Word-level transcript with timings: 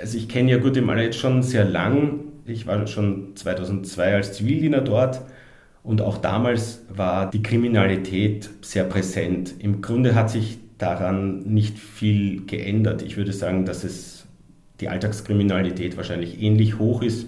Also 0.00 0.16
ich 0.16 0.28
kenne 0.28 0.50
ja 0.50 0.58
Guatemala 0.58 1.02
jetzt 1.02 1.18
schon 1.18 1.42
sehr 1.42 1.64
lang. 1.64 2.20
Ich 2.46 2.66
war 2.66 2.86
schon 2.86 3.36
2002 3.36 4.14
als 4.14 4.32
Zivildiener 4.32 4.80
dort 4.80 5.22
und 5.82 6.02
auch 6.02 6.18
damals 6.18 6.82
war 6.88 7.30
die 7.30 7.42
Kriminalität 7.42 8.50
sehr 8.62 8.84
präsent. 8.84 9.54
Im 9.58 9.80
Grunde 9.82 10.14
hat 10.14 10.30
sich 10.30 10.58
daran 10.78 11.40
nicht 11.40 11.78
viel 11.78 12.46
geändert. 12.46 13.02
Ich 13.02 13.16
würde 13.16 13.32
sagen, 13.32 13.64
dass 13.64 13.84
es 13.84 14.26
die 14.80 14.88
Alltagskriminalität 14.88 15.96
wahrscheinlich 15.96 16.40
ähnlich 16.42 16.78
hoch 16.78 17.02
ist. 17.02 17.26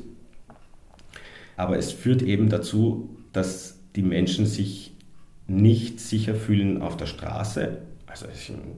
Aber 1.56 1.78
es 1.78 1.92
führt 1.92 2.22
eben 2.22 2.48
dazu, 2.48 3.10
dass 3.32 3.78
die 3.94 4.02
Menschen 4.02 4.46
sich 4.46 4.94
nicht 5.46 6.00
sicher 6.00 6.34
fühlen 6.34 6.80
auf 6.80 6.96
der 6.96 7.06
Straße. 7.06 7.78
Also 8.06 8.26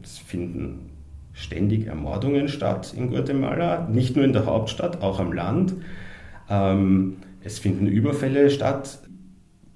es 0.02 0.18
finden 0.18 0.90
ständig 1.34 1.86
Ermordungen 1.86 2.48
statt 2.48 2.94
in 2.96 3.10
Guatemala, 3.10 3.86
nicht 3.88 4.16
nur 4.16 4.24
in 4.24 4.32
der 4.32 4.46
Hauptstadt, 4.46 5.02
auch 5.02 5.18
am 5.18 5.32
Land. 5.32 5.74
Ähm, 6.48 7.16
es 7.42 7.58
finden 7.58 7.86
Überfälle 7.86 8.48
statt. 8.50 9.00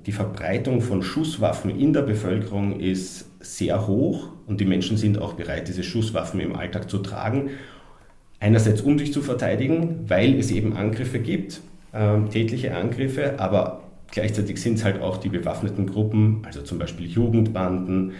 Die 0.06 0.12
Verbreitung 0.12 0.80
von 0.80 1.02
Schusswaffen 1.02 1.70
in 1.70 1.92
der 1.92 2.02
Bevölkerung 2.02 2.80
ist 2.80 3.30
sehr 3.40 3.86
hoch 3.86 4.30
und 4.46 4.60
die 4.60 4.64
Menschen 4.64 4.96
sind 4.96 5.18
auch 5.18 5.34
bereit, 5.34 5.68
diese 5.68 5.82
Schusswaffen 5.82 6.40
im 6.40 6.56
Alltag 6.56 6.88
zu 6.88 6.98
tragen. 6.98 7.50
Einerseits, 8.40 8.80
um 8.80 8.98
sich 8.98 9.12
zu 9.12 9.20
verteidigen, 9.20 10.04
weil 10.08 10.38
es 10.38 10.50
eben 10.50 10.76
Angriffe 10.76 11.18
gibt, 11.18 11.60
äh, 11.92 12.20
tätliche 12.30 12.74
Angriffe, 12.74 13.38
aber 13.38 13.82
gleichzeitig 14.10 14.60
sind 14.62 14.74
es 14.74 14.84
halt 14.84 15.02
auch 15.02 15.18
die 15.18 15.28
bewaffneten 15.28 15.86
Gruppen, 15.86 16.42
also 16.46 16.62
zum 16.62 16.78
Beispiel 16.78 17.06
Jugendbanden. 17.06 18.12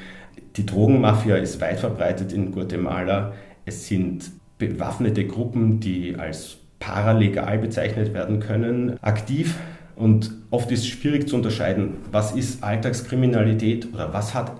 Die 0.58 0.66
Drogenmafia 0.66 1.36
ist 1.36 1.60
weit 1.60 1.78
verbreitet 1.78 2.32
in 2.32 2.50
Guatemala. 2.50 3.32
Es 3.64 3.86
sind 3.86 4.32
bewaffnete 4.58 5.24
Gruppen, 5.24 5.78
die 5.78 6.16
als 6.16 6.56
paralegal 6.80 7.58
bezeichnet 7.58 8.12
werden 8.12 8.40
können, 8.40 8.98
aktiv. 9.00 9.56
Und 9.94 10.32
oft 10.50 10.72
ist 10.72 10.80
es 10.80 10.88
schwierig 10.88 11.28
zu 11.28 11.36
unterscheiden, 11.36 11.98
was 12.10 12.32
ist 12.32 12.64
Alltagskriminalität 12.64 13.92
oder 13.94 14.12
was 14.12 14.34
hat 14.34 14.52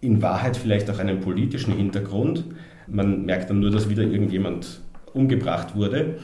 in 0.00 0.22
Wahrheit 0.22 0.56
vielleicht 0.56 0.90
auch 0.90 0.98
einen 0.98 1.20
politischen 1.20 1.76
Hintergrund. 1.76 2.44
Man 2.86 3.26
merkt 3.26 3.50
dann 3.50 3.60
nur, 3.60 3.70
dass 3.70 3.90
wieder 3.90 4.02
irgendjemand 4.02 4.80
umgebracht 5.12 5.76
wurde. 5.76 6.20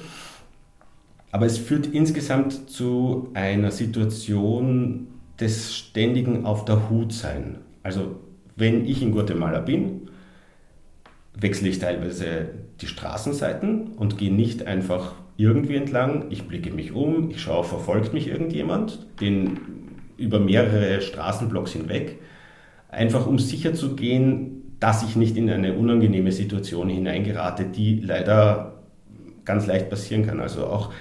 Aber 1.30 1.44
es 1.44 1.58
führt 1.58 1.88
insgesamt 1.88 2.70
zu 2.70 3.28
einer 3.34 3.70
Situation 3.70 5.08
des 5.38 5.74
ständigen 5.74 6.46
Auf 6.46 6.64
der 6.64 6.88
Hut 6.88 7.12
sein. 7.12 7.58
Also 7.82 8.16
wenn 8.56 8.84
ich 8.84 9.02
in 9.02 9.12
Guatemala 9.12 9.60
bin, 9.60 10.10
wechsle 11.34 11.68
ich 11.68 11.78
teilweise 11.78 12.50
die 12.80 12.86
Straßenseiten 12.86 13.92
und 13.96 14.18
gehe 14.18 14.32
nicht 14.32 14.66
einfach 14.66 15.14
irgendwie 15.36 15.76
entlang. 15.76 16.26
Ich 16.30 16.46
blicke 16.46 16.70
mich 16.70 16.92
um, 16.92 17.30
ich 17.30 17.40
schaue, 17.40 17.64
verfolgt 17.64 18.12
mich 18.12 18.28
irgendjemand, 18.28 19.06
den 19.20 19.58
über 20.16 20.38
mehrere 20.38 21.00
Straßenblocks 21.00 21.72
hinweg, 21.72 22.18
einfach 22.88 23.26
um 23.26 23.38
sicher 23.38 23.74
zu 23.74 23.96
gehen, 23.96 24.76
dass 24.78 25.02
ich 25.02 25.16
nicht 25.16 25.36
in 25.36 25.48
eine 25.48 25.74
unangenehme 25.74 26.32
Situation 26.32 26.88
hineingerate, 26.88 27.64
die 27.64 28.00
leider 28.00 28.82
ganz 29.44 29.66
leicht 29.66 29.88
passieren 29.90 30.26
kann. 30.26 30.40
Also 30.40 30.66
auch 30.66 30.92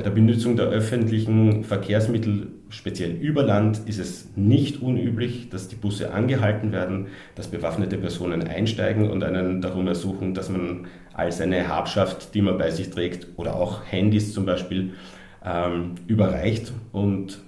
bei 0.00 0.04
der 0.04 0.12
Benutzung 0.12 0.56
der 0.56 0.68
öffentlichen 0.68 1.62
Verkehrsmittel, 1.62 2.46
speziell 2.70 3.10
über 3.10 3.42
Land, 3.42 3.82
ist 3.84 3.98
es 3.98 4.30
nicht 4.34 4.80
unüblich, 4.80 5.50
dass 5.50 5.68
die 5.68 5.76
Busse 5.76 6.14
angehalten 6.14 6.72
werden, 6.72 7.08
dass 7.34 7.48
bewaffnete 7.48 7.98
Personen 7.98 8.48
einsteigen 8.48 9.10
und 9.10 9.22
einen 9.22 9.60
darum 9.60 9.86
ersuchen, 9.86 10.32
dass 10.32 10.48
man 10.48 10.86
all 11.12 11.30
seine 11.32 11.68
Habschaft, 11.68 12.34
die 12.34 12.40
man 12.40 12.56
bei 12.56 12.70
sich 12.70 12.88
trägt, 12.88 13.26
oder 13.36 13.56
auch 13.56 13.82
Handys 13.84 14.32
zum 14.32 14.46
Beispiel, 14.46 14.94
ähm, 15.44 15.96
überreicht. 16.06 16.72
Und 16.92 17.40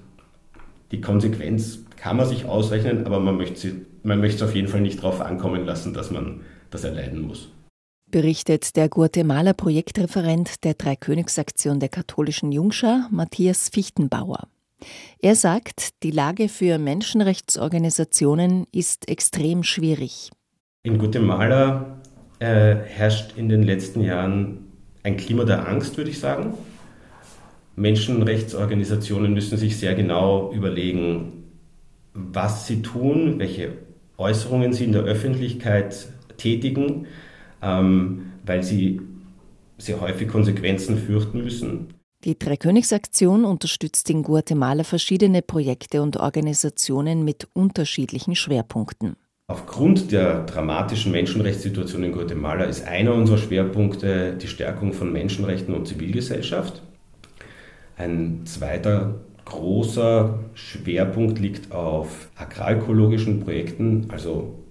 die 0.91 1.00
Konsequenz 1.00 1.86
kann 1.97 2.19
man 2.19 2.27
sich 2.27 2.45
ausrechnen, 2.45 3.06
aber 3.06 3.18
man 3.18 3.39
möchte, 3.39 3.57
sie, 3.58 3.86
man 4.02 4.20
möchte 4.20 4.36
es 4.36 4.42
auf 4.42 4.55
jeden 4.55 4.68
Fall 4.68 4.83
nicht 4.83 4.98
darauf 4.98 5.23
ankommen 5.23 5.64
lassen, 5.64 5.95
dass 5.95 6.11
man 6.11 6.42
das 6.68 6.85
erleiden 6.85 7.23
muss 7.23 7.51
berichtet 8.12 8.77
der 8.77 8.89
Guatemala-Projektreferent 8.89 10.62
der 10.62 10.74
Dreikönigsaktion 10.74 11.80
der 11.80 11.89
katholischen 11.89 12.52
Jungschar, 12.52 13.08
Matthias 13.11 13.68
Fichtenbauer. 13.68 14.46
Er 15.20 15.34
sagt, 15.34 16.02
die 16.05 16.12
Lage 16.12 16.48
für 16.48 16.78
Menschenrechtsorganisationen 16.78 18.67
ist 18.70 19.08
extrem 19.08 19.64
schwierig. 19.64 20.30
In 20.84 20.98
Guatemala 20.98 22.00
äh, 22.39 22.77
herrscht 22.86 23.36
in 23.36 23.48
den 23.48 23.64
letzten 23.64 24.02
Jahren 24.02 24.73
ein 25.02 25.17
Klima 25.17 25.44
der 25.44 25.67
Angst, 25.67 25.96
würde 25.96 26.11
ich 26.11 26.20
sagen. 26.20 26.55
Menschenrechtsorganisationen 27.74 29.33
müssen 29.33 29.56
sich 29.56 29.79
sehr 29.79 29.94
genau 29.94 30.52
überlegen, 30.52 31.44
was 32.12 32.67
sie 32.67 32.83
tun, 32.83 33.39
welche 33.39 33.79
Äußerungen 34.18 34.73
sie 34.73 34.84
in 34.84 34.92
der 34.92 35.02
Öffentlichkeit 35.02 36.08
tätigen 36.36 37.06
ähm, 37.62 38.33
weil 38.45 38.62
sie 38.62 39.00
sehr 39.78 40.00
häufig 40.00 40.28
Konsequenzen 40.28 40.98
fürchten 40.98 41.42
müssen. 41.42 41.95
Die 42.24 42.39
Dreikönigsaktion 42.39 43.45
unterstützt 43.45 44.08
in 44.11 44.23
Guatemala 44.23 44.84
verschiedene 44.84 45.42
Projekte 45.42 46.02
und 46.02 46.18
Organisationen 46.18 47.24
mit 47.24 47.48
unterschiedlichen 47.52 48.36
Schwerpunkten. 48.36 49.17
Aufgrund 49.48 50.12
der 50.12 50.45
dramatischen 50.45 51.11
Menschenrechtssituation 51.11 52.05
in 52.05 52.12
Guatemala 52.12 52.64
ist 52.64 52.86
einer 52.86 53.12
unserer 53.12 53.39
Schwerpunkte 53.39 54.36
die 54.40 54.46
Stärkung 54.46 54.92
von 54.92 55.12
Menschenrechten 55.12 55.74
und 55.74 55.89
Zivilgesellschaft. 55.89 56.80
Ein 57.96 58.42
zweiter 58.44 59.17
großer 59.44 60.39
Schwerpunkt 60.55 61.40
liegt 61.40 61.73
auf 61.73 62.29
agrarökologischen 62.36 63.40
Projekten, 63.40 64.06
also 64.11 64.61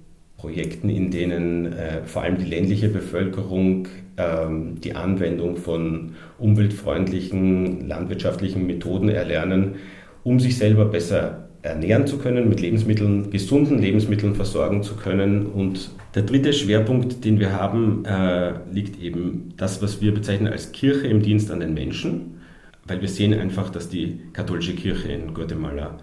Projekten, 0.42 0.90
in 0.90 1.12
denen 1.12 1.72
äh, 1.72 2.04
vor 2.04 2.24
allem 2.24 2.40
die 2.40 2.46
ländliche 2.46 2.90
Bevölkerung 2.90 3.88
ähm, 4.18 4.82
die 4.82 4.96
Anwendung 4.96 5.56
von 5.56 6.16
umweltfreundlichen 6.40 7.88
landwirtschaftlichen 7.88 8.66
Methoden 8.66 9.10
erlernen, 9.10 9.76
um 10.24 10.40
sich 10.40 10.58
selber 10.58 10.86
besser 10.86 11.48
ernähren 11.62 12.08
zu 12.08 12.18
können, 12.18 12.50
mit 12.50 12.60
Lebensmitteln, 12.60 13.30
gesunden 13.30 13.78
Lebensmitteln 13.78 14.34
versorgen 14.34 14.82
zu 14.82 14.96
können. 14.96 15.46
Und 15.46 15.92
der 16.16 16.24
dritte 16.24 16.54
Schwerpunkt, 16.54 17.24
den 17.24 17.40
wir 17.40 17.54
haben, 17.54 18.04
äh, 18.06 18.54
liegt 18.72 19.00
eben 19.00 19.54
das, 19.58 19.80
was 19.84 20.02
wir 20.02 20.12
bezeichnen 20.12 20.52
als 20.52 20.72
Kirche 20.72 21.06
im 21.06 21.22
Dienst 21.22 21.52
an 21.52 21.60
den 21.60 21.76
Menschen, 21.76 22.42
weil 22.88 23.00
wir 23.00 23.10
sehen 23.10 23.36
einfach, 23.36 23.70
dass 23.70 23.90
die 23.90 24.22
katholische 24.34 24.74
Kirche 24.74 25.12
in 25.12 25.36
Guatemala 25.36 26.00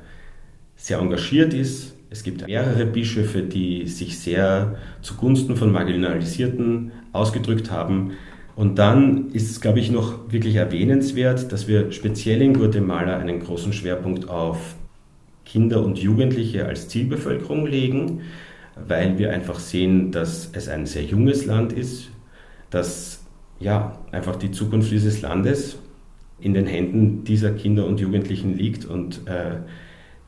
sehr 0.77 1.01
engagiert 1.01 1.53
ist, 1.55 1.98
es 2.11 2.23
gibt 2.23 2.47
mehrere 2.47 2.87
Bischöfe, 2.87 3.43
die 3.43 3.87
sich 3.87 4.19
sehr 4.19 4.77
zugunsten 5.03 5.57
von 5.57 5.71
Marginalisierten 5.73 6.93
ausgedrückt 7.13 7.71
haben. 7.71 8.13
Und 8.57 8.79
dann 8.79 9.31
ist 9.33 9.51
es, 9.51 9.61
glaube 9.61 9.79
ich, 9.79 9.91
noch 9.91 10.33
wirklich 10.33 10.57
erwähnenswert, 10.57 11.53
dass 11.53 11.69
wir 11.69 11.93
speziell 11.93 12.43
in 12.43 12.55
Guatemala 12.55 13.19
einen 13.19 13.41
großen 13.41 13.73
Schwerpunkt 13.73 14.29
auf 14.29 14.75
Kinder 15.45 15.85
und 15.85 15.99
Jugendliche 15.99 16.67
als 16.67 16.89
Zielbevölkerung 16.89 17.67
legen, 17.67 18.23
weil 18.87 19.19
wir 19.19 19.31
einfach 19.33 19.59
sehen, 19.59 20.11
dass 20.11 20.51
es 20.53 20.69
ein 20.69 20.87
sehr 20.87 21.05
junges 21.05 21.47
Land 21.47 21.73
ist, 21.73 22.11
dass 22.71 23.25
ja 23.61 23.99
einfach 24.13 24.37
die 24.37 24.51
Zukunft 24.51 24.91
dieses 24.91 25.23
Landes 25.23 25.79
in 26.41 26.55
den 26.55 26.67
Händen 26.67 27.25
dieser 27.25 27.53
Kinder 27.53 27.87
und 27.87 28.01
Jugendlichen 28.01 28.57
liegt 28.57 28.85
und 28.85 29.27
äh, 29.27 29.57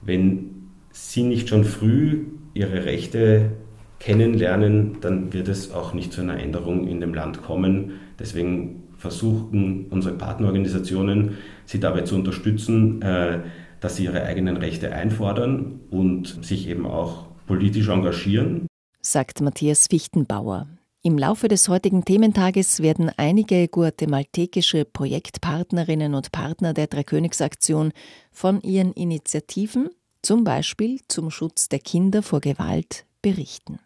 wenn 0.02 0.59
sie 0.90 1.22
nicht 1.22 1.48
schon 1.48 1.64
früh 1.64 2.26
ihre 2.54 2.84
Rechte 2.84 3.52
kennenlernen, 3.98 4.98
dann 5.00 5.32
wird 5.32 5.48
es 5.48 5.72
auch 5.72 5.92
nicht 5.94 6.12
zu 6.12 6.22
einer 6.22 6.40
Änderung 6.40 6.88
in 6.88 7.00
dem 7.00 7.14
Land 7.14 7.42
kommen. 7.42 8.00
Deswegen 8.18 8.84
versuchen 8.96 9.86
unsere 9.90 10.14
Partnerorganisationen, 10.14 11.38
sie 11.64 11.80
dabei 11.80 12.02
zu 12.02 12.16
unterstützen, 12.16 13.00
äh, 13.02 13.40
dass 13.80 13.96
sie 13.96 14.04
ihre 14.04 14.24
eigenen 14.24 14.56
Rechte 14.56 14.92
einfordern 14.92 15.80
und 15.90 16.44
sich 16.44 16.68
eben 16.68 16.86
auch 16.86 17.26
politisch 17.46 17.88
engagieren. 17.88 18.66
Sagt 19.00 19.40
Matthias 19.40 19.86
Fichtenbauer. 19.88 20.68
Im 21.02 21.16
Laufe 21.16 21.48
des 21.48 21.66
heutigen 21.68 22.04
Thementages 22.04 22.82
werden 22.82 23.10
einige 23.16 23.68
guatemaltekische 23.68 24.84
Projektpartnerinnen 24.84 26.14
und 26.14 26.30
Partner 26.30 26.74
der 26.74 26.88
Dreikönigsaktion 26.88 27.92
von 28.30 28.60
ihren 28.60 28.92
Initiativen 28.92 29.88
zum 30.22 30.44
Beispiel 30.44 31.00
zum 31.08 31.30
Schutz 31.30 31.68
der 31.68 31.78
Kinder 31.78 32.22
vor 32.22 32.40
Gewalt, 32.40 33.06
berichten. 33.22 33.78